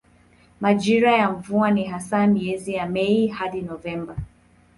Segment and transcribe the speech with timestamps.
[0.61, 4.15] Majira ya mvua ni hasa miezi ya Mei hadi Novemba.